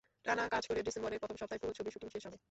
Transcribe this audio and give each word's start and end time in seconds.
টানা 0.25 0.43
কাজ 0.53 0.63
করে 0.67 0.79
ডিসেম্বরের 0.87 1.21
প্রথম 1.21 1.37
সপ্তাহে 1.37 1.61
পুরো 1.61 1.73
ছবির 1.77 1.93
শুটিং 1.93 2.09
শেষ 2.09 2.23
হবে। 2.27 2.39